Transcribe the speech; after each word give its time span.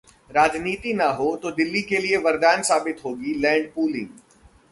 राजनीति 0.29 0.93
ना 0.93 1.05
हो 1.09 1.35
तो 1.35 1.51
दिल्ली 1.51 1.81
के 1.81 1.97
लिए 1.97 2.17
वरदान 2.17 2.61
साबित 2.61 3.03
होगी 3.05 3.33
लैंड 3.33 3.67
पूलिंग 3.73 4.07